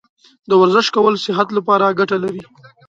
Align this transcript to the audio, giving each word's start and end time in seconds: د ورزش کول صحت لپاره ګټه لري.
د 0.49 0.51
ورزش 0.61 0.87
کول 0.95 1.13
صحت 1.25 1.47
لپاره 1.57 1.95
ګټه 1.99 2.17
لري. 2.23 2.43